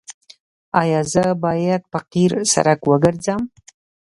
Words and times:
ایا 0.81 1.01
زه 1.13 1.25
باید 1.43 1.81
په 1.91 1.99
قیر 2.11 2.31
سړک 2.53 2.79
وګرځم؟ 2.85 3.41